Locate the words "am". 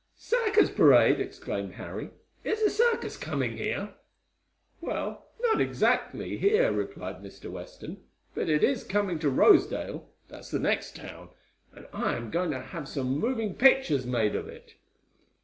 12.15-12.31